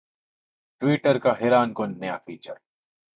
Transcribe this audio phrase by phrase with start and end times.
[0.81, 2.55] Twitter کا حیران کن نیا فیچر